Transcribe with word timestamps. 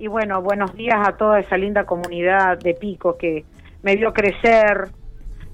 y 0.00 0.06
bueno, 0.06 0.40
buenos 0.40 0.74
días 0.74 0.96
a 1.06 1.12
toda 1.12 1.40
esa 1.40 1.58
linda 1.58 1.84
comunidad 1.84 2.58
de 2.58 2.72
Pico 2.72 3.18
que 3.18 3.44
me 3.82 3.96
vio 3.96 4.14
crecer, 4.14 4.88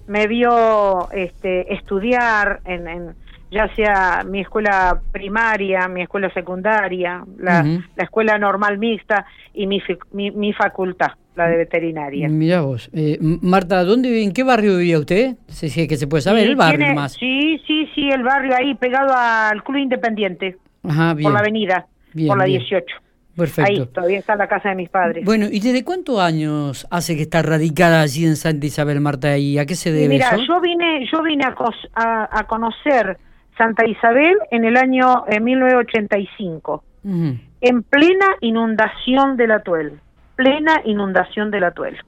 me 0.07 0.29
vio 0.29 1.11
este, 1.11 1.75
estudiar 1.75 2.61
en, 2.65 3.13
ya 3.51 3.75
sea 3.75 4.23
mi 4.25 4.41
escuela 4.41 5.01
primaria, 5.11 5.89
mi 5.89 6.03
escuela 6.03 6.33
secundaria, 6.33 7.25
la, 7.39 7.65
la 7.65 8.05
escuela 8.05 8.39
normal 8.39 8.79
mixta 8.79 9.27
y 9.53 9.67
mi, 9.67 9.83
mi, 10.13 10.53
facultad, 10.53 11.11
la 11.35 11.49
de 11.49 11.57
veterinaria. 11.57 12.29
Mira 12.29 12.61
vos. 12.61 12.89
Eh, 12.93 13.19
Marta, 13.21 13.83
¿dónde, 13.83 14.23
¿en 14.23 14.33
qué 14.33 14.45
barrio 14.45 14.77
vivía 14.77 15.01
usted? 15.01 15.35
Si 15.49 15.67
es 15.67 15.89
que 15.89 15.97
se 15.97 16.07
puede 16.07 16.21
saber, 16.21 16.47
el 16.47 16.55
barrio 16.55 16.95
más. 16.95 17.15
Sí, 17.15 17.61
sí, 17.67 17.89
sí, 17.97 18.09
el 18.11 18.23
barrio 18.23 18.55
ahí 18.57 18.77
pegado 18.77 19.13
al 19.13 19.65
Club 19.65 19.79
Independiente, 19.79 20.57
Ajá, 20.85 21.15
bien. 21.15 21.25
por 21.25 21.33
la 21.33 21.41
avenida, 21.41 21.87
por 22.29 22.39
la 22.39 22.45
18. 22.45 23.06
Perfecto. 23.37 23.71
Ahí, 23.71 23.87
todavía 23.87 24.19
está 24.19 24.35
la 24.35 24.49
casa 24.49 24.71
de 24.71 24.75
mis 24.77 24.89
padres. 24.89 25.25
Bueno, 25.25 25.47
¿y 25.51 25.61
desde 25.61 25.85
cuántos 25.85 26.19
años 26.21 26.87
hace 26.91 27.17
que 27.17 27.23
está 27.23 27.43
radicada 27.43 28.01
allí 28.01 28.25
en 28.25 28.37
Santa 28.37 28.67
Isabel, 28.67 29.01
Marta? 29.01 29.37
¿Y 29.37 29.59
a 29.59 29.67
qué 29.67 29.75
se 29.75 29.93
debe 29.93 30.09
mira, 30.09 30.37
yo 30.37 30.61
vine, 30.61 31.07
yo 31.13 31.23
vine 31.23 31.45
a, 31.45 32.45
conocer 32.45 33.19
Santa 33.59 33.87
Isabel 33.87 34.37
en 34.51 34.65
el 34.65 34.77
año 34.77 35.25
1985, 35.41 36.85
eh, 37.05 37.39
en 37.61 37.83
plena 37.83 38.27
inundación 38.41 39.37
de 39.37 39.47
la 39.47 39.61
Tuel, 39.61 40.01
plena 40.35 40.81
inundación 40.85 41.51
de 41.51 41.61
la 41.61 41.73
Tuel. 41.73 41.99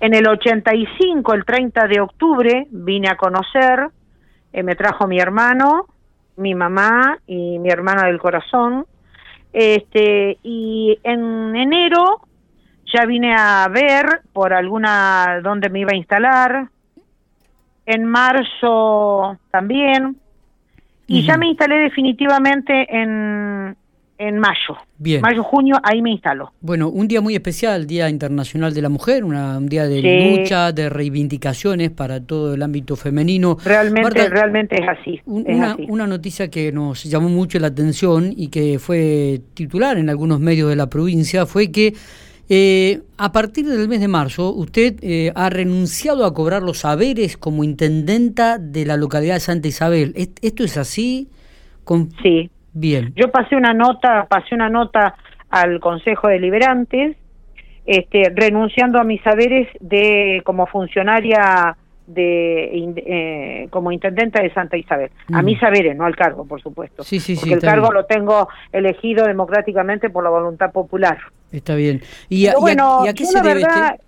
En 0.00 0.14
el 0.14 0.28
85, 0.28 1.34
el 1.34 1.44
30 1.44 1.88
de 1.88 2.00
octubre, 2.00 2.66
vine 2.70 3.08
a 3.08 3.16
conocer, 3.16 3.88
eh, 4.52 4.62
me 4.62 4.76
trajo 4.76 5.08
mi 5.08 5.18
hermano, 5.18 5.86
mi 6.36 6.54
mamá 6.54 7.18
y 7.26 7.58
mi 7.58 7.68
hermana 7.68 8.06
del 8.06 8.18
corazón, 8.18 8.86
este, 9.54 10.38
y 10.42 10.98
en 11.04 11.54
enero 11.54 12.26
ya 12.92 13.06
vine 13.06 13.34
a 13.38 13.68
ver 13.68 14.22
por 14.32 14.52
alguna 14.52 15.40
dónde 15.42 15.70
me 15.70 15.80
iba 15.80 15.92
a 15.92 15.96
instalar. 15.96 16.68
En 17.86 18.04
marzo 18.04 19.38
también. 19.50 20.16
Y 21.06 21.22
ya 21.22 21.36
me 21.36 21.46
instalé 21.46 21.76
definitivamente 21.76 22.86
en, 22.90 23.76
en 24.18 24.38
mayo. 24.38 24.76
Bien. 24.98 25.20
Mayo, 25.20 25.42
junio, 25.42 25.76
ahí 25.82 26.00
me 26.02 26.10
instaló. 26.10 26.52
Bueno, 26.60 26.88
un 26.88 27.08
día 27.08 27.20
muy 27.20 27.34
especial, 27.34 27.86
Día 27.86 28.08
Internacional 28.08 28.72
de 28.72 28.82
la 28.82 28.88
Mujer, 28.88 29.24
un 29.24 29.68
día 29.68 29.86
de 29.86 30.36
lucha, 30.36 30.72
de 30.72 30.88
reivindicaciones 30.88 31.90
para 31.90 32.20
todo 32.20 32.54
el 32.54 32.62
ámbito 32.62 32.96
femenino. 32.96 33.58
Realmente, 33.64 34.28
realmente 34.28 34.82
es 34.82 34.88
así, 34.88 35.20
una, 35.26 35.76
una 35.88 36.06
noticia 36.06 36.48
que 36.48 36.72
nos 36.72 37.04
llamó 37.04 37.28
mucho 37.28 37.58
la 37.58 37.68
atención 37.68 38.32
y 38.36 38.48
que 38.48 38.78
fue 38.78 39.40
titular 39.54 39.98
en 39.98 40.08
algunos 40.10 40.40
medios 40.40 40.68
de 40.68 40.76
la 40.76 40.88
provincia 40.88 41.46
fue 41.46 41.70
que 41.70 41.94
eh, 42.48 43.00
a 43.16 43.32
partir 43.32 43.66
del 43.66 43.88
mes 43.88 44.00
de 44.00 44.08
marzo, 44.08 44.52
usted 44.52 44.96
eh, 45.00 45.32
ha 45.34 45.48
renunciado 45.48 46.26
a 46.26 46.34
cobrar 46.34 46.62
los 46.62 46.78
saberes 46.80 47.38
como 47.38 47.64
intendenta 47.64 48.58
de 48.58 48.84
la 48.84 48.96
localidad 48.96 49.34
de 49.34 49.40
Santa 49.40 49.68
Isabel. 49.68 50.12
¿Esto 50.42 50.64
es 50.64 50.76
así? 50.76 51.28
Con... 51.84 52.10
Sí, 52.22 52.50
Bien. 52.74 53.12
Yo 53.16 53.30
pasé 53.30 53.56
una 53.56 53.72
nota, 53.72 54.26
pasé 54.28 54.54
una 54.54 54.68
nota 54.68 55.14
al 55.48 55.80
Consejo 55.80 56.28
Deliberantes, 56.28 57.16
este, 57.86 58.32
renunciando 58.34 58.98
a 58.98 59.04
mis 59.04 59.22
saberes 59.22 59.68
de 59.80 60.42
como 60.44 60.66
funcionaria 60.66 61.76
de 62.06 62.92
eh, 62.96 63.68
como 63.70 63.90
intendenta 63.90 64.42
de 64.42 64.52
Santa 64.52 64.76
Isabel. 64.76 65.10
A 65.32 65.42
mis 65.42 65.58
saberes, 65.58 65.96
no 65.96 66.04
al 66.04 66.16
cargo, 66.16 66.44
por 66.44 66.60
supuesto. 66.60 67.02
Sí, 67.02 67.20
sí, 67.20 67.36
porque 67.36 67.54
el 67.54 67.60
cargo 67.60 67.92
lo 67.92 68.04
tengo 68.04 68.48
elegido 68.72 69.26
democráticamente 69.26 70.10
por 70.10 70.24
la 70.24 70.30
voluntad 70.30 70.70
popular. 70.70 71.18
Está 71.52 71.74
bien. 71.76 72.02
¿Y 72.28 72.48
a, 72.48 72.54
bueno, 72.58 73.04
qué 73.16 73.24
se 73.24 73.40
debe 73.40 73.60
este? 73.60 74.00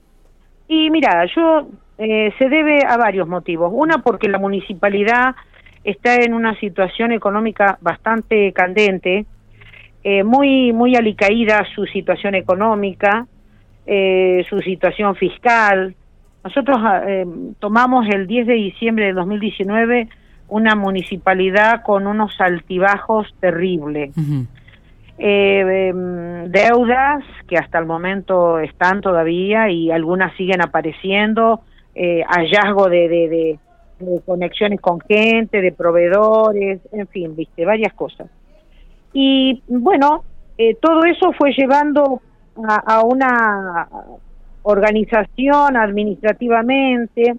Y 0.69 0.91
mira, 0.91 1.25
yo 1.35 1.69
eh, 1.99 2.33
se 2.39 2.49
debe 2.49 2.85
a 2.87 2.97
varios 2.97 3.29
motivos. 3.29 3.71
Una, 3.73 4.03
porque 4.03 4.29
la 4.29 4.39
municipalidad 4.39 5.35
está 5.87 6.17
en 6.17 6.35
una 6.35 6.59
situación 6.59 7.13
económica 7.13 7.79
bastante 7.81 8.53
candente, 8.53 9.25
eh, 10.03 10.25
muy, 10.25 10.73
muy 10.73 10.97
alicaída 10.97 11.65
su 11.75 11.87
situación 11.87 12.35
económica, 12.35 13.27
eh, 13.87 14.45
su 14.49 14.59
situación 14.59 15.15
fiscal. 15.15 15.95
Nosotros 16.43 16.79
ah, 16.81 17.03
eh, 17.07 17.25
tomamos 17.61 18.07
el 18.09 18.27
10 18.27 18.49
de 18.49 18.55
diciembre 18.55 19.07
de 19.07 19.13
2019 19.13 20.09
una 20.49 20.75
municipalidad 20.75 21.83
con 21.83 22.07
unos 22.07 22.41
altibajos 22.41 23.33
terribles. 23.41 24.13
Em, 25.19 26.51
deudas 26.51 27.25
que 27.49 27.57
hasta 27.57 27.79
el 27.79 27.87
momento 27.87 28.59
están 28.59 29.01
todavía 29.01 29.71
y 29.71 29.91
algunas 29.91 30.37
siguen 30.37 30.63
apareciendo, 30.63 31.63
hallazgo 32.29 32.89
de, 32.89 33.09
de 33.09 33.59
conexiones 34.25 34.81
con 34.81 35.01
gente, 35.01 35.61
de 35.61 35.73
proveedores, 35.73 36.81
en 36.93 37.07
fin, 37.09 37.35
viste, 37.35 37.65
varias 37.65 37.93
cosas. 37.95 38.29
Y 39.13 39.63
bueno, 39.69 40.25
eh, 40.59 40.77
todo 40.81 41.05
eso 41.05 41.33
fue 41.33 41.53
llevando 41.53 42.21
a, 42.67 43.03
una 43.03 43.89
organización 44.63 45.77
administrativamente. 45.77 47.35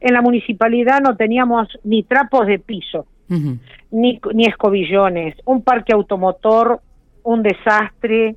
En 0.00 0.14
la 0.14 0.22
municipalidad 0.22 1.00
no 1.00 1.16
teníamos 1.16 1.68
ni 1.84 2.02
trapos 2.02 2.46
de 2.46 2.58
piso, 2.58 3.06
ni, 3.28 4.20
ni 4.34 4.46
escobillones, 4.46 5.36
un 5.44 5.62
parque 5.62 5.92
automotor, 5.92 6.80
un 7.22 7.42
desastre, 7.42 8.36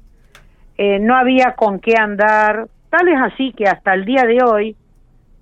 eh, 0.77 0.99
no 0.99 1.15
había 1.15 1.55
con 1.55 1.79
qué 1.79 1.95
andar. 1.97 2.67
Tal 2.89 3.07
es 3.07 3.19
así 3.21 3.51
que 3.53 3.65
hasta 3.65 3.93
el 3.93 4.05
día 4.05 4.23
de 4.23 4.41
hoy 4.43 4.75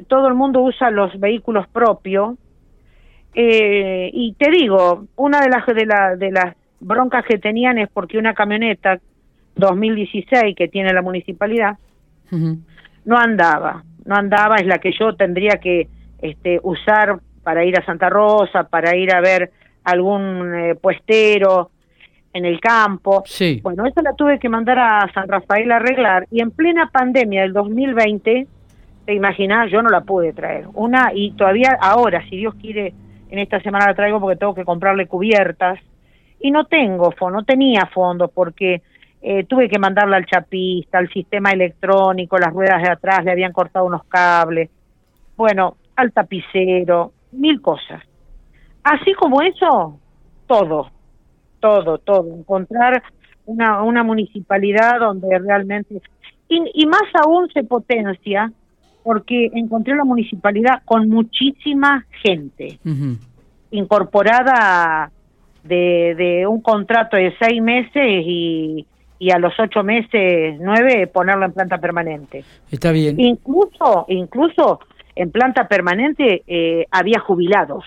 todo 0.07 0.27
el 0.27 0.33
mundo 0.33 0.61
usa 0.61 0.91
los 0.91 1.19
vehículos 1.19 1.67
propios. 1.67 2.35
Eh, 3.33 4.09
y 4.13 4.33
te 4.33 4.49
digo, 4.49 5.05
una 5.15 5.41
de 5.41 5.49
las, 5.49 5.65
de, 5.65 5.85
la, 5.85 6.15
de 6.15 6.31
las 6.31 6.55
broncas 6.79 7.25
que 7.25 7.37
tenían 7.37 7.77
es 7.77 7.89
porque 7.89 8.17
una 8.17 8.33
camioneta 8.33 8.99
2016 9.55 10.55
que 10.55 10.67
tiene 10.67 10.93
la 10.93 11.01
municipalidad 11.01 11.77
no 12.29 13.17
andaba, 13.17 13.83
no 14.05 14.15
andaba, 14.15 14.57
es 14.57 14.67
la 14.67 14.79
que 14.79 14.91
yo 14.91 15.15
tendría 15.15 15.59
que 15.61 15.87
este, 16.21 16.59
usar 16.61 17.19
para 17.43 17.63
ir 17.63 17.77
a 17.79 17.85
Santa 17.85 18.09
Rosa, 18.09 18.63
para 18.63 18.95
ir 18.97 19.13
a 19.13 19.21
ver 19.21 19.51
algún 19.85 20.53
eh, 20.53 20.75
puestero 20.75 21.71
en 22.33 22.43
el 22.43 22.59
campo. 22.59 23.23
Sí. 23.25 23.61
Bueno, 23.63 23.85
eso 23.85 24.01
la 24.01 24.13
tuve 24.13 24.39
que 24.39 24.49
mandar 24.49 24.77
a 24.79 25.11
San 25.13 25.29
Rafael 25.29 25.71
a 25.71 25.77
arreglar 25.77 26.27
y 26.29 26.41
en 26.41 26.51
plena 26.51 26.89
pandemia 26.91 27.43
del 27.43 27.53
2020 27.53 28.47
te 29.07 29.13
imaginas, 29.13 29.71
yo 29.71 29.81
no 29.81 29.87
la 29.87 30.01
pude 30.01 30.33
traer. 30.33 30.67
Una, 30.73 31.11
y 31.13 31.31
todavía 31.31 31.77
ahora, 31.79 32.21
si 32.29 32.35
Dios 32.35 32.53
quiere, 32.55 32.93
en 33.29 33.39
esta 33.39 33.61
semana 33.61 33.85
la 33.87 33.95
traigo 33.95 34.19
porque 34.19 34.35
tengo 34.35 34.53
que 34.53 34.65
comprarle 34.65 35.07
cubiertas. 35.07 35.79
Y 36.41 36.51
no 36.51 36.65
tengo 36.65 37.11
fondo, 37.11 37.39
no 37.39 37.45
tenía 37.45 37.85
fondos 37.85 38.29
porque 38.33 38.81
eh, 39.21 39.45
tuve 39.45 39.69
que 39.69 39.79
mandarla 39.79 40.17
al 40.17 40.25
chapista, 40.25 40.97
al 40.97 41.07
sistema 41.07 41.51
electrónico, 41.51 42.37
las 42.37 42.51
ruedas 42.51 42.83
de 42.83 42.89
atrás 42.89 43.23
le 43.23 43.31
habían 43.31 43.53
cortado 43.53 43.85
unos 43.85 44.03
cables. 44.09 44.69
Bueno, 45.37 45.77
al 45.95 46.11
tapicero, 46.11 47.13
mil 47.31 47.61
cosas. 47.61 48.03
Así 48.83 49.13
como 49.13 49.41
eso, 49.41 50.01
todo, 50.47 50.91
todo, 51.61 51.97
todo. 51.99 52.35
Encontrar 52.35 53.01
una, 53.45 53.83
una 53.83 54.03
municipalidad 54.03 54.99
donde 54.99 55.39
realmente... 55.39 56.01
Y, 56.49 56.61
y 56.73 56.85
más 56.87 57.03
aún 57.23 57.47
se 57.53 57.63
potencia 57.63 58.51
porque 59.07 59.49
encontré 59.53 59.95
la 59.95 60.03
municipalidad 60.03 60.81
con 60.83 61.07
muchísima 61.07 62.05
gente 62.21 62.77
incorporada 63.71 65.09
de, 65.63 66.13
de, 66.17 66.45
un 66.45 66.59
contrato 66.59 67.15
de 67.15 67.33
seis 67.39 67.61
meses 67.61 68.03
y, 68.03 68.85
y 69.17 69.31
a 69.31 69.39
los 69.39 69.53
ocho 69.57 69.81
meses, 69.81 70.57
nueve, 70.59 71.07
ponerlo 71.07 71.45
en 71.45 71.53
planta 71.53 71.77
permanente. 71.77 72.43
Está 72.69 72.91
bien. 72.91 73.17
Incluso, 73.17 74.07
incluso 74.09 74.81
en 75.15 75.31
planta 75.31 75.69
permanente 75.69 76.43
eh, 76.45 76.85
había 76.91 77.21
jubilados. 77.21 77.85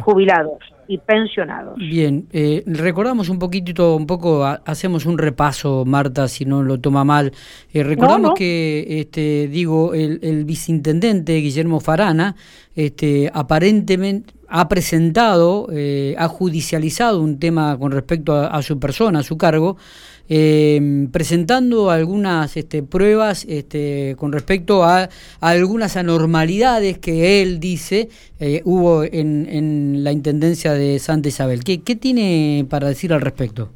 Jubilados 0.00 0.60
y 0.88 0.96
pensionados. 0.98 1.76
Bien, 1.76 2.26
eh, 2.32 2.64
recordamos 2.66 3.28
un 3.28 3.38
poquitito, 3.38 3.94
un 3.94 4.06
poco, 4.06 4.44
hacemos 4.44 5.04
un 5.04 5.18
repaso, 5.18 5.84
Marta, 5.84 6.26
si 6.28 6.46
no 6.46 6.62
lo 6.62 6.80
toma 6.80 7.04
mal. 7.04 7.32
Eh, 7.72 7.82
recordamos 7.82 8.32
que, 8.34 8.86
este, 9.00 9.48
digo, 9.48 9.92
el, 9.92 10.18
el, 10.22 10.46
viceintendente 10.46 11.36
Guillermo 11.36 11.80
Farana, 11.80 12.34
este, 12.74 13.30
aparentemente 13.32 14.32
ha 14.48 14.66
presentado, 14.68 15.68
eh, 15.70 16.14
ha 16.18 16.26
judicializado 16.26 17.20
un 17.20 17.38
tema 17.38 17.78
con 17.78 17.92
respecto 17.92 18.34
a 18.34 18.62
su 18.62 18.80
persona, 18.80 19.18
a 19.18 19.22
su 19.22 19.36
cargo, 19.36 19.76
eh, 20.28 21.08
presentando 21.12 21.90
algunas 21.90 22.56
este, 22.56 22.82
pruebas 22.82 23.44
este, 23.48 24.14
con 24.18 24.32
respecto 24.32 24.84
a, 24.84 25.08
algunas 25.40 25.96
anormalidades 25.96 26.98
que 26.98 27.42
él 27.42 27.60
dice 27.60 28.08
eh, 28.40 28.62
hubo 28.64 29.04
en, 29.04 29.46
en, 29.48 30.04
la 30.04 30.12
Intendencia 30.12 30.72
de 30.72 30.98
Santa 30.98 31.28
Isabel. 31.28 31.64
¿Qué, 31.64 31.82
¿Qué 31.82 31.96
tiene 31.96 32.66
para 32.68 32.88
decir 32.88 33.12
al 33.12 33.20
respecto? 33.20 33.70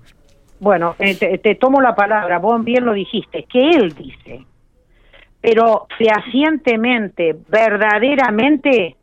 bueno, 0.62 0.94
eh, 1.00 1.16
te, 1.16 1.54
tomo 1.56 1.81
la 1.81 1.96
palabra, 1.96 2.38
vos 2.38 2.62
bien 2.62 2.84
lo 2.84 2.93
dijiste, 2.93 3.46
que 3.52 3.70
él 3.70 3.94
dice, 3.94 4.46
pero 5.40 5.88
fehacientemente, 5.99 7.37
verdaderamente, 7.49 8.94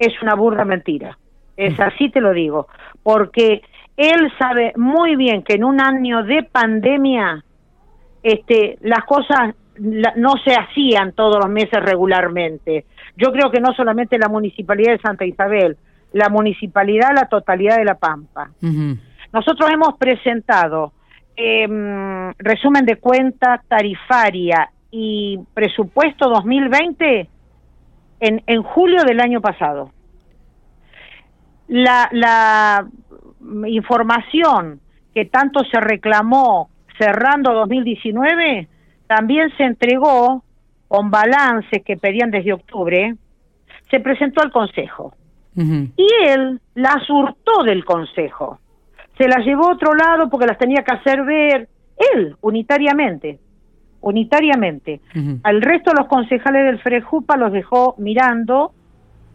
es 0.00 0.20
una 0.20 0.34
burda 0.34 0.64
mentira. 0.64 1.16
Es 1.56 1.78
mm. 1.78 1.82
así 1.82 2.10
te 2.10 2.20
lo 2.20 2.32
digo, 2.32 2.66
porque 3.04 3.62
él 4.00 4.32
sabe 4.38 4.72
muy 4.76 5.14
bien 5.14 5.42
que 5.42 5.54
en 5.54 5.64
un 5.64 5.78
año 5.78 6.22
de 6.22 6.42
pandemia 6.42 7.44
este, 8.22 8.78
las 8.80 9.04
cosas 9.04 9.54
no 9.78 10.34
se 10.42 10.54
hacían 10.54 11.12
todos 11.12 11.36
los 11.38 11.50
meses 11.50 11.82
regularmente. 11.82 12.86
Yo 13.16 13.30
creo 13.30 13.50
que 13.50 13.60
no 13.60 13.74
solamente 13.74 14.18
la 14.18 14.28
municipalidad 14.28 14.92
de 14.92 15.00
Santa 15.00 15.26
Isabel, 15.26 15.76
la 16.14 16.30
municipalidad, 16.30 17.10
la 17.14 17.28
totalidad 17.28 17.76
de 17.76 17.84
La 17.84 17.96
Pampa. 17.96 18.50
Nosotros 19.32 19.70
hemos 19.70 19.98
presentado 19.98 20.92
em, 21.36 22.32
resumen 22.38 22.86
de 22.86 22.96
cuenta 22.96 23.62
tarifaria 23.68 24.70
y 24.90 25.38
presupuesto 25.52 26.30
2020 26.30 27.28
en, 28.20 28.42
en 28.46 28.62
julio 28.62 29.04
del 29.04 29.20
año 29.20 29.42
pasado. 29.42 29.90
La, 31.68 32.08
la 32.12 32.86
información 33.66 34.80
que 35.14 35.24
tanto 35.24 35.64
se 35.64 35.80
reclamó 35.80 36.70
cerrando 36.98 37.52
2019 37.52 38.68
también 39.06 39.50
se 39.56 39.64
entregó 39.64 40.44
con 40.86 41.10
balances 41.10 41.82
que 41.84 41.96
pedían 41.96 42.30
desde 42.30 42.52
octubre, 42.52 43.14
se 43.90 44.00
presentó 44.00 44.42
al 44.42 44.52
Consejo. 44.52 45.14
Y 45.54 46.08
él 46.26 46.60
la 46.74 46.96
surtó 47.06 47.64
del 47.64 47.84
Consejo. 47.84 48.58
Se 49.18 49.28
la 49.28 49.38
llevó 49.38 49.68
a 49.68 49.72
otro 49.72 49.94
lado 49.94 50.30
porque 50.30 50.46
las 50.46 50.58
tenía 50.58 50.82
que 50.82 50.94
hacer 50.94 51.24
ver 51.24 51.68
él, 52.14 52.36
unitariamente. 52.40 53.38
Unitariamente. 54.00 55.00
Al 55.42 55.60
resto 55.60 55.90
de 55.90 55.98
los 55.98 56.08
concejales 56.08 56.64
del 56.64 56.78
Frejupa 56.78 57.36
los 57.36 57.52
dejó 57.52 57.94
mirando, 57.98 58.72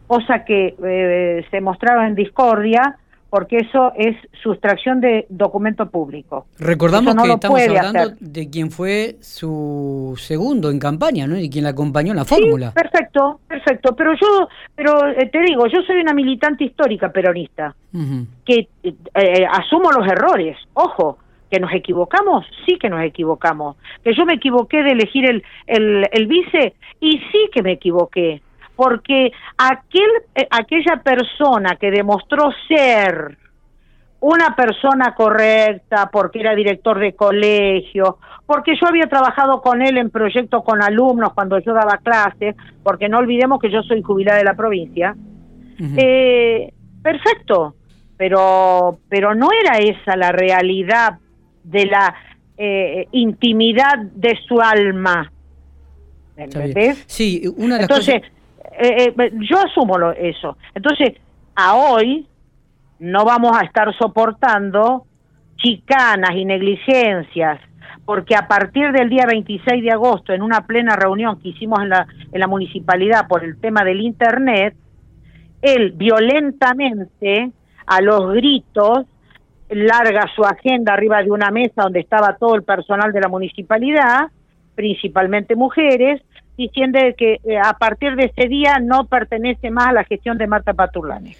cosa 0.08 0.44
que 0.46 0.76
eh, 0.84 1.46
se 1.52 1.62
mostraba 1.62 2.08
en 2.08 2.16
discordia, 2.16 2.98
porque 3.30 3.58
eso 3.58 3.92
es 3.96 4.16
sustracción 4.42 5.02
de 5.02 5.26
documento 5.30 5.90
público. 5.90 6.46
Recordamos 6.60 7.16
que 7.16 7.32
estamos 7.32 7.62
hablando 7.62 8.16
de 8.20 8.50
quien 8.50 8.72
fue 8.72 9.18
su 9.20 10.14
segundo 10.18 10.70
en 10.70 10.80
campaña, 10.80 11.28
¿no? 11.28 11.38
Y 11.38 11.50
quien 11.50 11.64
la 11.64 11.72
acompañó 11.72 12.12
en 12.12 12.18
la 12.18 12.26
fórmula. 12.26 12.72
perfecto, 12.72 13.40
perfecto. 13.48 13.96
Pero 13.96 14.14
yo, 14.14 14.48
pero 14.76 15.08
eh, 15.08 15.30
te 15.32 15.42
digo, 15.42 15.68
yo 15.68 15.82
soy 15.82 15.98
una 15.98 16.14
militante 16.14 16.64
histórica 16.64 17.12
peronista, 17.12 17.76
que 18.46 18.68
eh, 18.84 18.96
eh, 19.16 19.46
asumo 19.52 19.92
los 19.92 20.08
errores. 20.08 20.58
Ojo, 20.74 21.18
que 21.50 21.60
nos 21.60 21.74
equivocamos, 21.74 22.46
sí 22.66 22.78
que 22.80 22.90
nos 22.90 23.04
equivocamos. 23.04 23.78
Que 24.04 24.14
yo 24.16 24.26
me 24.26 24.34
equivoqué 24.34 24.84
de 24.84 24.92
elegir 24.92 25.30
el, 25.30 25.44
el, 25.68 26.08
el 26.12 26.28
vice 26.28 26.74
y 27.00 27.20
sí 27.32 27.50
que 27.54 27.62
me 27.62 27.74
equivoqué 27.74 28.42
porque 28.76 29.32
aquel, 29.58 30.10
eh, 30.36 30.48
aquella 30.50 31.02
persona 31.04 31.76
que 31.76 31.92
demostró 31.92 32.50
ser 32.68 33.38
una 34.20 34.56
persona 34.56 35.14
correcta, 35.14 36.10
porque 36.12 36.40
era 36.40 36.56
director 36.56 37.00
de 37.00 37.14
colegio, 37.14 38.18
porque 38.46 38.74
yo 38.80 38.88
había 38.88 39.08
trabajado 39.08 39.62
con 39.62 39.82
él 39.82 39.98
en 39.98 40.10
proyectos 40.10 40.64
con 40.64 40.82
alumnos 40.82 41.34
cuando 41.34 41.60
yo 41.60 41.74
daba 41.74 42.00
clases, 42.04 42.56
porque 42.84 43.08
no 43.08 43.20
olvidemos 43.20 43.60
que 43.60 43.72
yo 43.72 43.84
soy 43.84 44.02
jubilada 44.02 44.40
de 44.40 44.44
la 44.46 44.56
provincia. 44.56 45.16
eh, 45.98 46.74
perfecto, 47.04 47.76
pero, 48.18 49.00
pero 49.10 49.36
no 49.36 49.50
era 49.52 49.78
esa 49.78 50.16
la 50.16 50.32
realidad 50.32 51.20
de 51.64 51.86
la 51.86 52.16
eh, 52.58 53.08
intimidad 53.12 53.98
de 54.14 54.40
su 54.48 54.60
alma. 54.60 55.32
¿Entendés? 56.38 57.04
Sí, 57.08 57.44
una 57.58 57.76
de 57.76 57.82
las 57.82 57.90
Entonces, 57.90 58.22
eh, 58.80 59.14
eh, 59.18 59.32
yo 59.50 59.58
asumo 59.60 59.98
lo, 59.98 60.12
eso. 60.12 60.58
Entonces, 60.74 61.14
a 61.56 61.76
hoy 61.76 62.28
no 63.00 63.26
vamos 63.26 63.58
a 63.58 63.66
estar 63.66 63.94
soportando 63.98 65.06
chicanas 65.58 66.32
y 66.36 66.46
negligencias, 66.46 67.60
porque 68.06 68.36
a 68.36 68.48
partir 68.48 68.92
del 68.92 69.10
día 69.10 69.26
26 69.28 69.84
de 69.84 69.92
agosto, 69.92 70.34
en 70.34 70.42
una 70.42 70.66
plena 70.66 70.96
reunión 70.96 71.40
que 71.40 71.50
hicimos 71.50 71.82
en 71.82 71.90
la, 71.90 72.08
en 72.32 72.40
la 72.40 72.48
municipalidad 72.48 73.28
por 73.28 73.44
el 73.44 73.60
tema 73.60 73.84
del 73.84 74.02
Internet, 74.02 74.76
él 75.62 75.94
violentamente, 75.94 77.52
a 77.88 78.02
los 78.02 78.34
gritos, 78.34 79.06
larga 79.70 80.30
su 80.36 80.44
agenda 80.44 80.94
arriba 80.94 81.24
de 81.24 81.32
una 81.32 81.50
mesa 81.50 81.84
donde 81.84 82.00
estaba 82.00 82.36
todo 82.38 82.56
el 82.56 82.64
personal 82.64 83.12
de 83.12 83.22
la 83.22 83.28
municipalidad, 83.28 84.28
principalmente 84.76 85.56
mujeres, 85.56 86.22
diciendo 86.58 87.00
que 87.18 87.40
eh, 87.44 87.58
a 87.58 87.74
partir 87.74 88.16
de 88.16 88.26
ese 88.36 88.48
día 88.48 88.80
no 88.80 89.06
pertenece 89.06 89.70
más 89.70 89.88
a 89.88 89.94
la 89.94 90.04
gestión 90.04 90.38
de 90.38 90.48
Marta 90.48 90.74
Paturlane. 90.74 91.36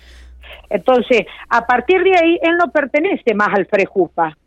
Entonces, 0.70 1.26
a 1.50 1.66
partir 1.66 2.04
de 2.04 2.18
ahí, 2.18 2.40
él 2.42 2.58
no 2.58 2.72
pertenece 2.72 3.34
más 3.34 3.50
al 3.54 3.66
Frejupa. 3.66 4.38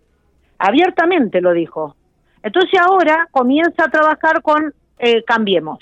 Abiertamente 0.58 1.40
lo 1.40 1.52
dijo. 1.52 1.94
Entonces 2.42 2.80
ahora 2.80 3.28
comienza 3.30 3.84
a 3.84 3.90
trabajar 3.90 4.42
con 4.42 4.72
eh, 4.98 5.22
Cambiemos. 5.24 5.78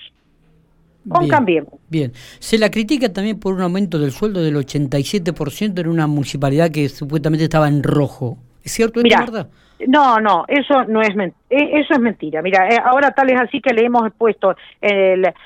Con 1.09 1.29
Cambiemos. 1.29 1.75
Bien. 1.89 2.13
Se 2.41 2.59
la 2.59 2.71
critica 2.71 3.13
también 3.13 3.39
por 3.39 3.55
un 3.55 3.63
aumento 3.63 3.99
del 3.99 4.11
sueldo 4.11 4.43
del 4.43 4.57
87% 4.57 5.79
en 5.79 5.89
una 5.89 6.07
municipalidad 6.07 6.71
que 6.71 6.89
supuestamente 6.89 7.45
estaba 7.45 7.69
en 7.69 7.83
rojo. 7.83 8.39
¿Es 8.67 8.73
cierto? 8.73 9.49
No, 9.89 10.19
no, 10.21 10.45
eso 10.49 10.85
no 10.85 11.03
es 11.03 11.15
e, 11.51 11.81
eso 11.81 11.95
es 11.95 12.01
mentira. 12.01 12.43
Mira, 12.43 12.69
eh, 12.69 12.79
ahora 12.83 13.11
tal 13.11 13.31
es 13.31 13.41
así 13.41 13.61
que 13.61 13.75
le 13.75 13.85
hemos 13.85 14.11
puesto 14.13 14.57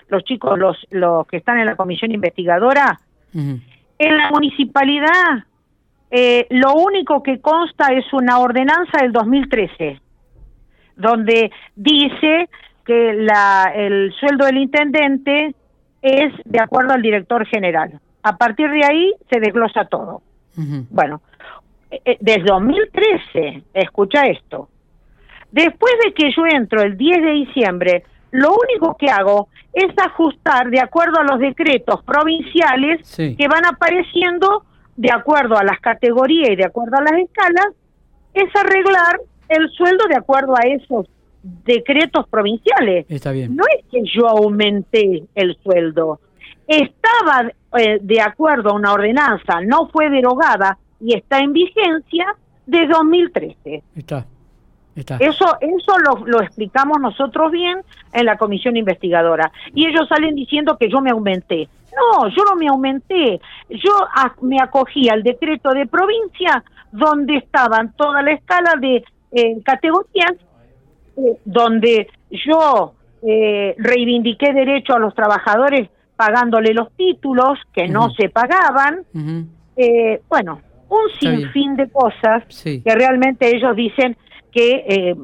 los 0.09 0.25
chicos, 0.25 0.59
los 0.59 0.77
los 0.91 1.27
que 1.27 1.39
están 1.39 1.59
en 1.59 1.67
la 1.67 1.77
comisión 1.77 2.13
investigadora, 2.13 3.01
en 3.33 4.17
la 4.17 4.31
municipalidad 4.31 5.45
eh, 6.11 6.47
lo 6.51 6.75
único 6.75 7.23
que 7.23 7.41
consta 7.41 7.93
es 7.93 8.13
una 8.13 8.41
ordenanza 8.41 8.99
del 9.01 9.13
2013 9.13 10.01
donde 10.97 11.53
dice 11.77 12.49
que 12.85 13.13
la, 13.15 13.73
el 13.75 14.13
sueldo 14.19 14.45
del 14.47 14.59
intendente 14.59 15.55
es 16.03 16.33
de 16.45 16.61
acuerdo 16.61 16.93
al 16.93 17.03
director 17.03 17.47
general. 17.47 18.01
A 18.23 18.37
partir 18.37 18.69
de 18.71 18.85
ahí 18.85 19.15
se 19.31 19.41
desglosa 19.41 19.85
todo. 19.85 20.23
Bueno, 20.91 21.23
eh, 21.23 21.30
desde 22.21 22.45
2013, 22.45 23.63
escucha 23.75 24.23
esto, 24.27 24.69
después 25.51 25.93
de 26.05 26.13
que 26.15 26.31
yo 26.35 26.47
entro 26.47 26.83
el 26.83 26.97
10 26.97 27.23
de 27.23 27.33
diciembre, 27.33 28.05
lo 28.31 28.53
único 28.53 28.97
que 28.97 29.11
hago 29.11 29.49
es 29.73 29.93
ajustar 29.99 30.71
de 30.71 30.81
acuerdo 30.81 31.19
a 31.19 31.25
los 31.25 31.39
decretos 31.39 32.03
provinciales 32.05 33.17
que 33.17 33.49
van 33.49 33.65
apareciendo 33.67 34.65
de 34.97 35.11
acuerdo 35.11 35.57
a 35.57 35.65
las 35.65 35.81
categorías 35.81 36.51
y 36.51 36.57
de 36.57 36.65
acuerdo 36.65 36.97
a 36.99 37.03
las 37.03 37.13
escalas, 37.13 37.69
es 38.35 38.55
arreglar 38.55 39.21
el 39.49 39.69
sueldo 39.71 40.05
de 40.09 40.17
acuerdo 40.17 40.55
a 40.57 40.67
esos 40.67 41.07
decretos 41.43 42.29
provinciales. 42.29 43.07
Está 43.09 43.33
bien. 43.33 43.57
No 43.57 43.65
es 43.77 43.85
que 43.91 44.03
yo 44.05 44.29
aumenté 44.29 45.25
el 45.35 45.57
sueldo, 45.63 46.21
estaba 46.67 47.51
eh, 47.79 47.99
de 48.01 48.21
acuerdo 48.21 48.71
a 48.71 48.75
una 48.75 48.93
ordenanza, 48.93 49.61
no 49.65 49.89
fue 49.89 50.11
derogada, 50.11 50.79
y 51.01 51.15
está 51.15 51.39
en 51.39 51.53
vigencia 51.53 52.35
de 52.67 52.87
2013. 52.87 53.83
Está. 53.97 54.27
Está. 54.95 55.17
Eso, 55.17 55.47
eso 55.61 55.99
lo, 55.99 56.27
lo, 56.27 56.43
explicamos 56.43 57.01
nosotros 57.01 57.53
bien 57.53 57.79
en 58.13 58.27
la 58.27 58.37
comisión 58.37 58.77
investigadora. 58.77 59.51
Y 59.75 59.87
ellos 59.87 60.09
salen 60.09 60.35
diciendo 60.35 60.77
que 60.79 60.91
yo 60.91 61.01
me 61.01 61.11
aumenté. 61.11 61.69
No, 61.95 62.29
yo 62.29 62.45
no 62.45 62.57
me 62.57 62.69
aumenté. 62.69 63.41
Yo 63.69 63.93
me 64.43 64.61
acogí 64.61 65.09
al 65.09 65.23
decreto 65.23 65.71
de 65.71 65.87
provincia 65.87 66.63
donde 66.93 67.37
estaban 67.37 67.93
toda 67.95 68.23
la 68.23 68.33
escala 68.33 68.75
de 68.81 69.05
eh, 69.33 69.63
categorías, 69.63 70.33
eh, 71.17 71.39
donde 71.45 72.09
yo 72.31 72.95
eh, 73.23 73.75
reivindiqué 73.79 74.53
derecho 74.53 74.95
a 74.95 74.99
los 74.99 75.15
trabajadores 75.15 75.89
pagándole 76.17 76.75
los 76.75 76.93
títulos 76.97 77.59
que 77.73 77.89
no 77.89 78.11
se 78.11 78.29
pagaban. 78.29 79.05
bueno, 80.29 80.61
un 80.91 81.09
sinfín 81.19 81.77
de 81.77 81.89
cosas 81.89 82.45
que 82.63 82.95
realmente 82.95 83.55
ellos 83.55 83.75
dicen 83.75 84.17
que 84.53 84.85
eh, 84.89 85.15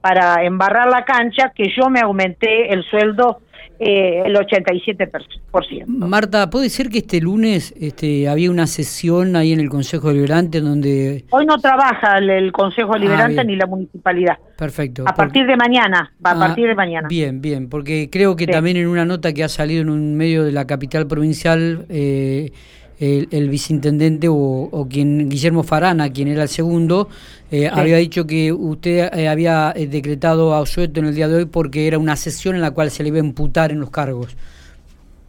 para 0.00 0.44
embarrar 0.44 0.88
la 0.88 1.04
cancha, 1.04 1.52
que 1.54 1.64
yo 1.76 1.88
me 1.88 2.00
aumenté 2.00 2.72
el 2.72 2.84
sueldo 2.84 3.40
eh, 3.78 4.22
el 4.24 4.34
87%. 4.34 5.86
Marta, 5.86 6.48
¿puede 6.48 6.70
ser 6.70 6.88
que 6.88 6.98
este 6.98 7.20
lunes 7.20 7.74
este, 7.78 8.26
había 8.26 8.50
una 8.50 8.66
sesión 8.66 9.36
ahí 9.36 9.52
en 9.52 9.60
el 9.60 9.68
Consejo 9.68 10.08
Deliberante 10.08 10.60
donde... 10.60 11.26
Hoy 11.30 11.44
no 11.44 11.58
trabaja 11.58 12.16
el, 12.16 12.52
Consejo 12.52 12.92
ah, 12.94 12.98
Deliberante 12.98 13.44
ni 13.44 13.54
la 13.54 13.66
Municipalidad. 13.66 14.38
Perfecto. 14.56 15.04
A 15.06 15.14
partir 15.14 15.46
de 15.46 15.56
mañana, 15.56 16.10
a 16.22 16.30
ah, 16.30 16.38
partir 16.38 16.68
de 16.68 16.74
mañana. 16.74 17.08
Bien, 17.08 17.42
bien, 17.42 17.68
porque 17.68 18.08
creo 18.10 18.34
que 18.34 18.46
también 18.46 18.78
en 18.78 18.86
una 18.86 19.04
nota 19.04 19.34
que 19.34 19.44
ha 19.44 19.48
salido 19.48 19.82
en 19.82 19.90
un 19.90 20.16
medio 20.16 20.44
de 20.44 20.52
la 20.52 20.66
capital 20.66 21.06
provincial... 21.06 21.84
Eh, 21.88 22.52
el, 22.98 23.48
viceintendente 23.48 24.28
o, 24.30 24.86
quien 24.90 25.28
Guillermo 25.28 25.62
Farana, 25.62 26.10
quien 26.10 26.28
era 26.28 26.42
el 26.42 26.48
segundo, 26.48 27.08
eh, 27.50 27.68
había 27.72 27.96
dicho 27.96 28.26
que 28.26 28.52
usted 28.52 29.10
eh, 29.12 29.28
había 29.28 29.72
eh, 29.76 29.86
decretado 29.86 30.54
a 30.54 30.60
Osueto 30.60 31.00
en 31.00 31.06
el 31.06 31.14
día 31.14 31.28
de 31.28 31.36
hoy 31.36 31.44
porque 31.44 31.86
era 31.86 31.98
una 31.98 32.16
sesión 32.16 32.54
en 32.54 32.62
la 32.62 32.70
cual 32.70 32.90
se 32.90 33.02
le 33.02 33.10
iba 33.10 33.18
a 33.18 33.20
imputar 33.20 33.72
en 33.72 33.80
los 33.80 33.90
cargos. 33.90 34.36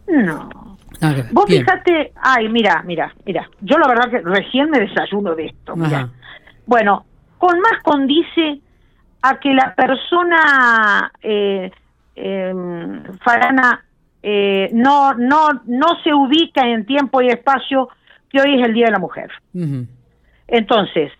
No. 0.08 0.48
Vos 1.30 1.44
fíjate, 1.46 2.12
ay, 2.20 2.48
mira, 2.48 2.82
mira, 2.84 3.14
mira, 3.24 3.48
yo 3.60 3.78
la 3.78 3.86
verdad 3.86 4.10
que 4.10 4.18
recién 4.18 4.68
me 4.68 4.80
desayuno 4.80 5.34
de 5.34 5.46
esto, 5.46 5.76
mira. 5.76 6.08
Bueno, 6.66 7.04
con 7.38 7.60
más 7.60 7.82
condice 7.84 8.60
a 9.22 9.38
que 9.38 9.54
la 9.54 9.74
persona 9.74 11.12
eh, 11.22 11.70
em, 12.16 13.02
Farana 13.18 13.84
eh, 14.22 14.70
no, 14.72 15.14
no, 15.14 15.48
no 15.66 15.86
se 16.02 16.12
ubica 16.12 16.68
en 16.68 16.84
tiempo 16.86 17.22
y 17.22 17.28
espacio 17.28 17.88
que 18.30 18.40
hoy 18.40 18.60
es 18.60 18.66
el 18.66 18.74
Día 18.74 18.86
de 18.86 18.92
la 18.92 18.98
Mujer. 18.98 19.30
Entonces, 20.46 21.12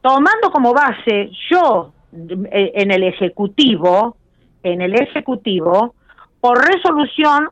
tomando 0.00 0.50
como 0.52 0.72
base 0.72 1.30
yo 1.50 1.92
eh, 2.12 2.72
en 2.74 2.90
el 2.90 3.02
Ejecutivo, 3.02 4.16
en 4.62 4.80
el 4.80 4.94
Ejecutivo, 4.94 5.94
por 6.40 6.58
resolución, 6.58 7.48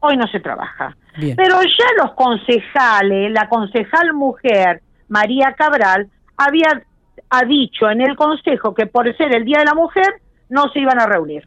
hoy 0.00 0.16
no 0.16 0.26
se 0.26 0.40
trabaja. 0.40 0.96
Pero 1.14 1.60
ya 1.62 2.02
los 2.04 2.12
concejales, 2.12 3.32
la 3.32 3.48
concejal 3.48 4.12
mujer, 4.14 4.82
María 5.08 5.54
Cabral, 5.54 6.08
había 6.36 6.82
ha 7.30 7.44
dicho 7.44 7.90
en 7.90 8.00
el 8.00 8.16
Consejo 8.16 8.74
que 8.74 8.86
por 8.86 9.14
ser 9.16 9.34
el 9.34 9.44
Día 9.44 9.58
de 9.58 9.66
la 9.66 9.74
Mujer 9.74 10.20
no 10.48 10.68
se 10.72 10.80
iban 10.80 11.00
a 11.00 11.06
reunir. 11.06 11.46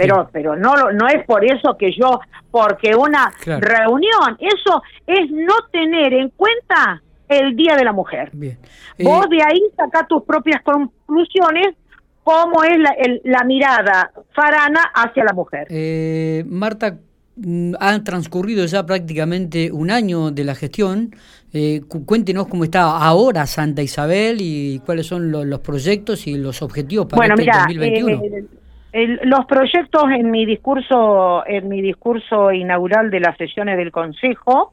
Pero, 0.00 0.28
pero 0.32 0.56
no, 0.56 0.74
no 0.92 1.08
es 1.08 1.24
por 1.26 1.44
eso 1.44 1.76
que 1.78 1.92
yo, 1.92 2.20
porque 2.50 2.94
una 2.94 3.30
reunión, 3.44 4.38
eso 4.38 4.82
es 5.06 5.30
no 5.30 5.54
tener 5.70 6.14
en 6.14 6.30
cuenta 6.30 7.02
el 7.28 7.54
Día 7.56 7.76
de 7.76 7.84
la 7.84 7.92
Mujer. 7.92 8.30
Vos 8.32 9.26
eh, 9.26 9.36
de 9.36 9.42
ahí 9.42 9.62
sacás 9.76 10.08
tus 10.08 10.24
propias 10.24 10.62
conclusiones 10.62 11.76
cómo 12.24 12.64
es 12.64 12.78
la, 12.78 12.94
la 13.24 13.44
mirada 13.44 14.10
farana 14.34 14.80
hacia 14.94 15.24
la 15.24 15.32
mujer. 15.32 15.66
Eh, 15.70 16.44
Marta, 16.46 16.96
Mm, 17.42 17.72
han 17.80 18.04
transcurrido 18.04 18.66
ya 18.66 18.84
prácticamente 18.84 19.72
un 19.72 19.90
año 19.90 20.30
de 20.30 20.44
la 20.44 20.54
gestión. 20.54 21.14
Eh, 21.52 21.80
cuéntenos 22.04 22.48
cómo 22.48 22.64
está 22.64 22.98
ahora 22.98 23.46
Santa 23.46 23.82
Isabel 23.82 24.38
y 24.40 24.80
cuáles 24.84 25.06
son 25.06 25.30
los 25.30 25.60
proyectos 25.60 26.26
y 26.26 26.36
los 26.36 26.60
objetivos 26.62 27.06
para 27.06 27.34
bueno, 27.34 27.34
este 27.38 27.50
2021. 27.50 28.48
Eh, 28.92 29.18
los 29.24 29.46
proyectos 29.46 30.04
en 30.10 30.30
mi 30.30 30.44
discurso 30.44 31.46
en 31.46 31.68
mi 31.68 31.80
discurso 31.80 32.50
inaugural 32.50 33.10
de 33.10 33.20
las 33.20 33.36
sesiones 33.36 33.76
del 33.76 33.92
Consejo 33.92 34.72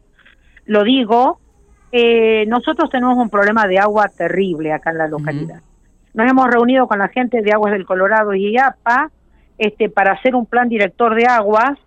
lo 0.67 0.83
digo. 0.83 1.39
Eh, 1.91 2.45
nosotros 2.47 2.89
tenemos 2.89 3.17
un 3.17 3.29
problema 3.29 3.65
de 3.65 3.79
agua 3.79 4.09
terrible 4.09 4.73
acá 4.73 4.91
en 4.91 4.97
la 4.97 5.07
localidad. 5.07 5.61
Nos 6.13 6.29
hemos 6.29 6.47
reunido 6.47 6.87
con 6.87 6.99
la 6.99 7.07
gente 7.07 7.41
de 7.41 7.51
Aguas 7.53 7.71
del 7.71 7.85
Colorado 7.85 8.33
y 8.33 8.51
IAPA 8.51 9.09
este, 9.57 9.89
para 9.89 10.13
hacer 10.13 10.35
un 10.35 10.45
plan 10.45 10.67
director 10.67 11.15
de 11.15 11.25
aguas 11.25 11.77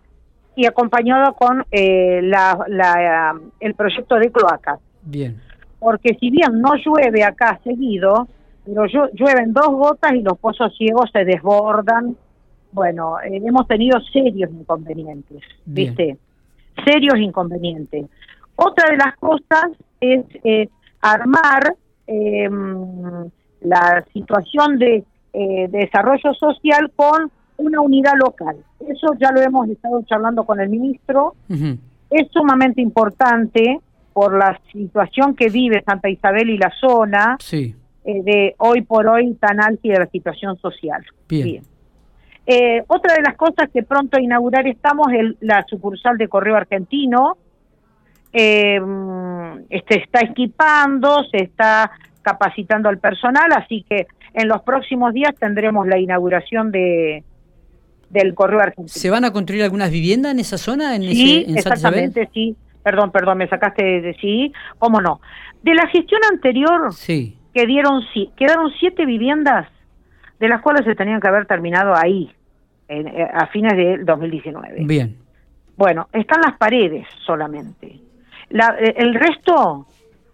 y 0.56 0.66
acompañado 0.66 1.34
con 1.34 1.64
eh, 1.70 2.20
la, 2.22 3.36
el 3.60 3.74
proyecto 3.74 4.16
de 4.16 4.32
cloacas. 4.32 4.80
Bien. 5.02 5.40
Porque 5.78 6.16
si 6.18 6.30
bien 6.30 6.60
no 6.60 6.74
llueve 6.76 7.22
acá 7.22 7.60
seguido, 7.62 8.26
pero 8.64 8.86
llueven 8.86 9.52
dos 9.52 9.68
gotas 9.68 10.12
y 10.12 10.22
los 10.22 10.38
pozos 10.38 10.76
ciegos 10.76 11.10
se 11.12 11.24
desbordan. 11.24 12.16
Bueno, 12.72 13.20
eh, 13.20 13.40
hemos 13.44 13.66
tenido 13.66 14.00
serios 14.12 14.50
inconvenientes, 14.50 15.42
¿viste? 15.64 16.18
Serios 16.84 17.18
inconvenientes. 17.18 18.06
Otra 18.56 18.90
de 18.90 18.96
las 18.96 19.16
cosas 19.16 19.70
es 20.00 20.24
eh, 20.44 20.68
armar 21.00 21.74
em, 22.06 23.30
la 23.62 24.04
situación 24.12 24.78
de 24.78 25.04
desarrollo 25.32 26.34
social 26.34 26.90
con 26.96 27.30
una 27.60 27.80
unidad 27.80 28.14
local. 28.16 28.56
Eso 28.80 29.14
ya 29.20 29.30
lo 29.32 29.40
hemos 29.40 29.68
estado 29.68 30.02
charlando 30.02 30.44
con 30.44 30.60
el 30.60 30.68
ministro. 30.68 31.34
Es 31.48 32.28
sumamente 32.32 32.80
importante 32.80 33.78
por 34.12 34.36
la 34.36 34.60
situación 34.72 35.34
que 35.36 35.48
vive 35.48 35.82
Santa 35.84 36.08
Isabel 36.08 36.50
y 36.50 36.58
la 36.58 36.72
zona, 36.80 37.36
sí. 37.38 37.74
Eh, 38.10 38.22
de 38.24 38.54
hoy 38.58 38.82
por 38.82 39.06
hoy 39.06 39.34
tan 39.34 39.60
álgida 39.60 40.00
la 40.00 40.06
situación 40.06 40.58
social. 40.58 41.04
Bien. 41.28 41.62
Eh, 42.46 42.82
otra 42.88 43.14
de 43.14 43.22
las 43.22 43.36
cosas 43.36 43.68
que 43.72 43.82
pronto 43.82 44.18
a 44.18 44.20
inaugurar 44.20 44.66
estamos 44.66 45.06
es 45.12 45.36
la 45.40 45.64
sucursal 45.68 46.18
de 46.18 46.28
Correo 46.28 46.56
Argentino. 46.56 47.36
Eh, 48.32 48.80
este, 49.68 50.02
está 50.02 50.20
equipando, 50.20 51.22
se 51.30 51.38
está 51.38 51.90
capacitando 52.22 52.88
al 52.88 52.98
personal, 52.98 53.52
así 53.56 53.84
que 53.88 54.06
en 54.34 54.48
los 54.48 54.62
próximos 54.62 55.12
días 55.12 55.34
tendremos 55.38 55.86
la 55.86 55.98
inauguración 55.98 56.70
de, 56.70 57.22
del 58.08 58.34
correo 58.34 58.60
argentino. 58.60 58.88
¿Se 58.88 59.10
van 59.10 59.24
a 59.24 59.32
construir 59.32 59.62
algunas 59.62 59.90
viviendas 59.90 60.32
en 60.32 60.40
esa 60.40 60.58
zona? 60.58 60.96
En 60.96 61.02
sí, 61.02 61.44
exactamente, 61.48 62.28
sí. 62.34 62.56
Perdón, 62.82 63.10
perdón, 63.10 63.38
me 63.38 63.48
sacaste 63.48 64.00
de 64.00 64.14
sí. 64.20 64.52
¿Cómo 64.78 65.00
no? 65.00 65.20
De 65.62 65.74
la 65.74 65.86
gestión 65.88 66.20
anterior, 66.32 66.92
sí. 66.94 67.36
Que 67.54 67.66
dieron, 67.66 68.02
quedaron 68.36 68.70
siete 68.78 69.06
viviendas, 69.06 69.68
de 70.38 70.48
las 70.48 70.62
cuales 70.62 70.84
se 70.84 70.94
tenían 70.94 71.20
que 71.20 71.28
haber 71.28 71.46
terminado 71.46 71.94
ahí, 71.96 72.32
eh, 72.88 73.28
a 73.32 73.46
fines 73.46 73.76
del 73.76 74.04
2019. 74.04 74.84
Bien. 74.84 75.16
Bueno, 75.76 76.08
están 76.12 76.40
las 76.42 76.56
paredes 76.56 77.06
solamente. 77.24 78.00
La, 78.50 78.76
eh, 78.78 78.94
el 78.96 79.14
resto, 79.14 79.86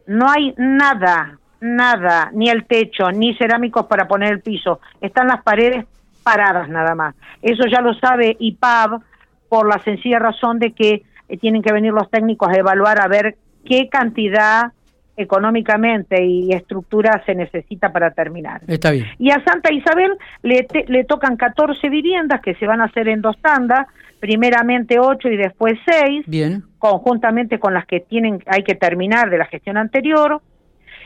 no 0.07 0.31
hay 0.31 0.55
nada, 0.57 1.39
nada, 1.61 2.31
ni 2.33 2.49
el 2.49 2.67
techo, 2.67 3.11
ni 3.11 3.35
cerámicos 3.35 3.87
para 3.87 4.09
poner 4.09 4.33
el 4.33 4.41
piso. 4.41 4.81
Están 5.01 5.29
las 5.29 5.43
paredes 5.43 5.87
paradas 6.23 6.69
nada 6.69 6.95
más. 6.95 7.15
Eso 7.43 7.65
ya 7.71 7.81
lo 7.81 7.95
sabe 7.95 8.37
IPAB 8.39 9.01
por 9.49 9.69
la 9.69 9.79
sencilla 9.83 10.19
razón 10.19 10.59
de 10.59 10.73
que 10.73 11.03
eh, 11.29 11.37
tienen 11.39 11.63
que 11.63 11.73
venir 11.73 11.93
los 11.93 12.11
técnicos 12.11 12.49
a 12.49 12.59
evaluar 12.59 13.01
a 13.01 13.09
ver 13.09 13.37
qué 13.65 13.89
cantidad 13.89 14.73
económicamente 15.17 16.25
y 16.25 16.53
estructura 16.53 17.23
se 17.25 17.35
necesita 17.35 17.93
para 17.93 18.11
terminar. 18.11 18.63
Está 18.67 18.91
bien. 18.91 19.07
Y 19.19 19.31
a 19.31 19.43
Santa 19.45 19.73
Isabel 19.73 20.13
le, 20.43 20.67
le 20.89 21.05
tocan 21.05 21.37
14 21.37 21.89
viviendas 21.89 22.41
que 22.41 22.55
se 22.55 22.67
van 22.67 22.81
a 22.81 22.85
hacer 22.85 23.09
en 23.09 23.23
dos 23.23 23.37
tandas, 23.41 23.87
primeramente 24.21 24.99
8 24.99 25.29
y 25.29 25.37
después 25.37 25.79
6, 25.87 26.27
bien. 26.27 26.65
conjuntamente 26.79 27.59
con 27.59 27.75
las 27.75 27.87
que 27.87 28.01
tienen 28.01 28.43
hay 28.47 28.63
que 28.63 28.75
terminar 28.75 29.31
de 29.31 29.39
la 29.39 29.47
gestión 29.47 29.77
anterior. 29.77 30.41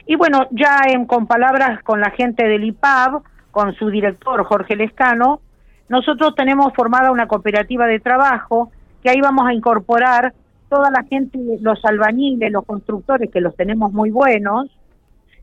Y 0.06 0.16
bueno, 0.16 0.48
ya 0.50 0.80
en, 0.88 1.06
con 1.06 1.26
palabras 1.26 1.82
con 1.82 2.00
la 2.00 2.10
gente 2.10 2.48
del 2.48 2.64
IPAB, 2.64 3.22
con 3.50 3.74
su 3.74 3.90
director 3.90 4.44
Jorge 4.44 4.76
Lescano, 4.76 5.40
nosotros 5.88 6.34
tenemos 6.34 6.72
formada 6.74 7.10
una 7.10 7.26
cooperativa 7.26 7.86
de 7.86 8.00
trabajo 8.00 8.70
que 9.02 9.10
ahí 9.10 9.20
vamos 9.20 9.46
a 9.46 9.52
incorporar 9.52 10.34
toda 10.70 10.90
la 10.90 11.04
gente, 11.04 11.38
los 11.60 11.84
albañiles, 11.84 12.50
los 12.50 12.64
constructores, 12.64 13.30
que 13.30 13.42
los 13.42 13.54
tenemos 13.56 13.92
muy 13.92 14.10
buenos, 14.10 14.70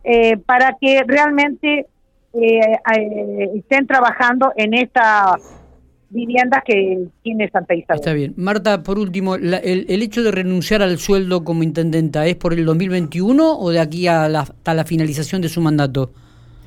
eh, 0.04 0.38
para 0.38 0.78
que 0.82 1.04
realmente 1.06 1.86
eh, 2.34 2.60
eh, 2.98 3.50
estén 3.56 3.86
trabajando 3.86 4.52
en 4.56 4.74
esta 4.74 5.36
vivienda 6.10 6.64
que 6.66 7.08
tiene 7.22 7.50
Santa 7.50 7.76
Isabel. 7.76 8.00
Está 8.00 8.14
bien. 8.14 8.34
Marta, 8.38 8.82
por 8.84 8.98
último, 8.98 9.36
el, 9.36 9.54
el, 9.54 10.02
hecho 10.02 10.24
de 10.24 10.32
renunciar 10.32 10.82
al 10.82 10.98
sueldo 10.98 11.44
como 11.44 11.64
intendenta, 11.64 12.26
¿es 12.26 12.36
por 12.36 12.54
el 12.54 12.66
2021 12.66 13.60
o 13.60 13.70
de 13.70 13.80
aquí 13.80 14.08
a 14.08 14.30
la, 14.30 14.42
hasta 14.42 14.74
la 14.74 14.86
finalización 14.86 15.42
de 15.42 15.50
su 15.50 15.62
mandato? 15.62 16.12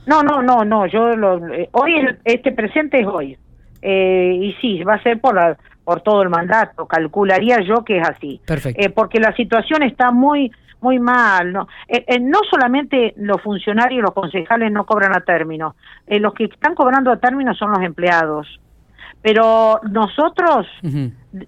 No, 0.07 0.23
no, 0.23 0.43
no, 0.43 0.65
no, 0.65 0.87
yo 0.87 1.17
lo, 1.17 1.47
eh, 1.55 1.69
hoy 1.73 1.93
este 2.25 2.53
presente 2.53 3.01
es 3.01 3.07
hoy. 3.07 3.37
Eh, 3.83 4.39
y 4.43 4.53
sí, 4.61 4.83
va 4.83 4.95
a 4.95 5.03
ser 5.03 5.21
por 5.21 5.35
la, 5.35 5.57
por 5.91 6.03
todo 6.03 6.23
el 6.23 6.29
mandato, 6.29 6.87
calcularía 6.87 7.61
yo 7.63 7.85
que 7.85 7.99
es 7.99 8.09
así. 8.09 8.41
Perfecto. 8.47 8.81
Eh, 8.81 8.91
porque 8.91 9.19
la 9.19 9.35
situación 9.35 9.83
está 9.83 10.13
muy 10.13 10.53
muy 10.81 11.01
mal, 11.01 11.53
no 11.53 11.67
no 12.21 12.39
solamente 12.49 13.13
los 13.17 13.43
funcionarios 13.43 13.99
y 13.99 14.03
los 14.03 14.13
concejales 14.13 14.71
no 14.71 14.87
cobran 14.87 15.15
a 15.15 15.21
término, 15.21 15.75
los 16.07 16.33
que 16.33 16.45
están 16.45 16.77
cobrando 16.77 17.11
a 17.11 17.17
término 17.17 17.55
son 17.55 17.73
los 17.73 17.83
empleados. 17.83 18.47
Pero 19.21 19.81
nosotros 19.91 20.69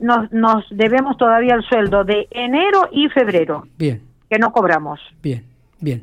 nos, 0.00 0.32
nos 0.32 0.64
debemos 0.70 1.16
todavía 1.16 1.54
el 1.54 1.62
sueldo 1.62 2.04
de 2.04 2.26
enero 2.32 2.88
y 2.90 3.08
febrero. 3.08 3.68
Bien. 3.78 4.02
Que 4.28 4.38
no 4.38 4.52
cobramos. 4.52 5.00
Bien. 5.22 5.51
Bien. 5.82 6.02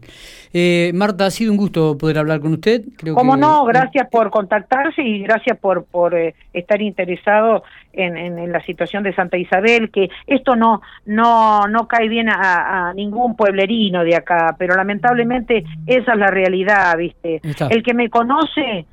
Eh, 0.54 0.92
Marta, 0.94 1.26
ha 1.26 1.32
sido 1.32 1.52
un 1.52 1.58
gusto 1.58 1.98
poder 1.98 2.18
hablar 2.18 2.42
con 2.42 2.52
usted. 2.52 2.82
Creo 2.98 3.16
Como 3.16 3.38
no, 3.38 3.64
gracias 3.64 4.10
por 4.10 4.30
contactarse 4.30 5.02
y 5.02 5.24
gracias 5.24 5.58
por, 5.58 5.86
por 5.86 6.14
eh, 6.16 6.36
estar 6.52 6.82
interesado 6.82 7.64
en, 7.94 8.18
en, 8.18 8.52
la 8.52 8.62
situación 8.66 9.04
de 9.04 9.16
Santa 9.16 9.38
Isabel, 9.38 9.90
que 9.90 10.10
esto 10.28 10.58
no, 10.58 10.82
no, 11.06 11.66
no 11.68 11.88
cae 11.88 12.10
bien 12.10 12.28
a, 12.30 12.92
ningún 12.94 13.38
pueblerino 13.38 14.04
de 14.04 14.16
acá, 14.16 14.56
pero 14.60 14.76
lamentablemente 14.76 15.64
esa 15.88 16.12
es 16.12 16.18
la 16.18 16.28
realidad, 16.28 16.98
¿viste? 16.98 17.42
El 17.70 17.82
que 17.82 17.94
me 17.94 18.10
conoce, 18.10 18.86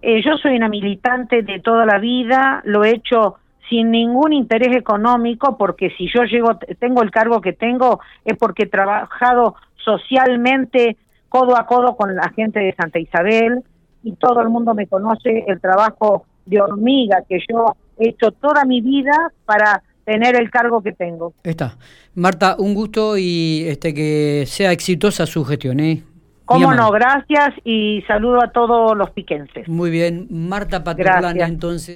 eh, 0.00 0.22
yo 0.24 0.38
soy 0.38 0.56
una 0.56 0.68
militante 0.68 1.42
de 1.42 1.60
toda 1.60 1.84
la 1.84 1.98
vida, 1.98 2.62
lo 2.64 2.82
he 2.82 2.90
hecho 2.90 3.36
sin 3.70 3.90
ningún 3.90 4.34
interés 4.34 4.76
económico, 4.76 5.56
porque 5.56 5.90
si 5.96 6.08
yo 6.12 6.24
llego, 6.24 6.58
tengo 6.78 7.02
el 7.02 7.10
cargo 7.10 7.40
que 7.40 7.54
tengo, 7.54 8.00
es 8.24 8.36
porque 8.36 8.64
he 8.64 8.66
trabajado 8.66 9.54
socialmente 9.76 10.98
codo 11.30 11.56
a 11.56 11.66
codo 11.66 11.96
con 11.96 12.14
la 12.14 12.28
gente 12.30 12.60
de 12.60 12.74
Santa 12.74 12.98
Isabel 12.98 13.62
y 14.02 14.12
todo 14.16 14.42
el 14.42 14.48
mundo 14.48 14.74
me 14.74 14.86
conoce 14.86 15.44
el 15.46 15.60
trabajo 15.60 16.26
de 16.44 16.60
hormiga 16.60 17.22
que 17.28 17.38
yo 17.48 17.76
he 17.98 18.10
hecho 18.10 18.32
toda 18.32 18.64
mi 18.64 18.80
vida 18.80 19.32
para 19.46 19.82
tener 20.04 20.34
el 20.34 20.50
cargo 20.50 20.82
que 20.82 20.92
tengo. 20.92 21.32
Está. 21.44 21.76
Marta, 22.14 22.56
un 22.58 22.74
gusto 22.74 23.16
y 23.16 23.64
este 23.68 23.94
que 23.94 24.44
sea 24.46 24.72
exitosa 24.72 25.24
su 25.26 25.44
gestión, 25.44 25.78
¿eh? 25.78 26.02
Cómo 26.44 26.74
no, 26.74 26.90
gracias 26.90 27.54
y 27.64 28.02
saludo 28.08 28.42
a 28.42 28.50
todos 28.50 28.96
los 28.96 29.10
piquenses. 29.10 29.68
Muy 29.68 29.88
bien, 29.88 30.26
Marta 30.30 30.82
Paterlana 30.82 31.46
entonces. 31.46 31.88